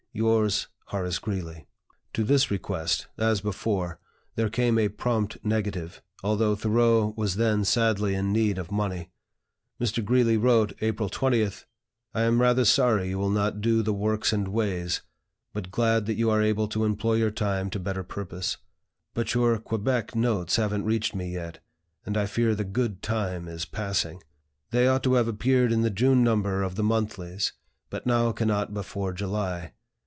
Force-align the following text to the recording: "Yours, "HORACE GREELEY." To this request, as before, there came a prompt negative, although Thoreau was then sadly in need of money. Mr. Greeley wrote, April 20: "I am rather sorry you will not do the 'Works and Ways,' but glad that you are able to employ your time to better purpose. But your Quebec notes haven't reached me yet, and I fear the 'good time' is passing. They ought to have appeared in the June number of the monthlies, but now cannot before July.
"Yours, 0.13 0.67
"HORACE 0.87 1.19
GREELEY." 1.19 1.67
To 2.11 2.25
this 2.25 2.51
request, 2.51 3.07
as 3.17 3.39
before, 3.39 3.97
there 4.35 4.49
came 4.49 4.77
a 4.77 4.89
prompt 4.89 5.37
negative, 5.41 6.01
although 6.21 6.53
Thoreau 6.53 7.13
was 7.15 7.35
then 7.35 7.63
sadly 7.63 8.13
in 8.13 8.33
need 8.33 8.57
of 8.57 8.73
money. 8.73 9.09
Mr. 9.79 10.03
Greeley 10.03 10.35
wrote, 10.35 10.73
April 10.81 11.07
20: 11.07 11.49
"I 12.13 12.23
am 12.23 12.41
rather 12.41 12.65
sorry 12.65 13.11
you 13.11 13.19
will 13.19 13.29
not 13.29 13.61
do 13.61 13.81
the 13.81 13.93
'Works 13.93 14.33
and 14.33 14.49
Ways,' 14.49 15.01
but 15.53 15.71
glad 15.71 16.07
that 16.07 16.15
you 16.17 16.29
are 16.29 16.41
able 16.41 16.67
to 16.67 16.83
employ 16.83 17.13
your 17.13 17.31
time 17.31 17.69
to 17.69 17.79
better 17.79 18.03
purpose. 18.03 18.57
But 19.13 19.33
your 19.33 19.57
Quebec 19.59 20.13
notes 20.13 20.57
haven't 20.57 20.83
reached 20.83 21.15
me 21.15 21.31
yet, 21.31 21.61
and 22.05 22.17
I 22.17 22.25
fear 22.25 22.53
the 22.53 22.65
'good 22.65 23.01
time' 23.01 23.47
is 23.47 23.63
passing. 23.63 24.21
They 24.71 24.89
ought 24.89 25.03
to 25.03 25.13
have 25.13 25.29
appeared 25.29 25.71
in 25.71 25.83
the 25.83 25.89
June 25.89 26.21
number 26.21 26.63
of 26.63 26.75
the 26.75 26.83
monthlies, 26.83 27.53
but 27.89 28.05
now 28.05 28.33
cannot 28.33 28.73
before 28.73 29.13
July. 29.13 29.71